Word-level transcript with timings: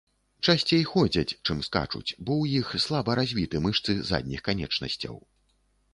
Часцей 0.47 0.79
ходзяць, 0.91 1.37
чым 1.45 1.59
скачуць, 1.67 2.15
бо 2.29 2.39
у 2.45 2.49
іх 2.61 2.73
слаба 2.87 3.11
развіты 3.23 3.55
мышцы 3.67 3.91
задніх 4.11 4.41
канечнасцяў. 4.49 5.15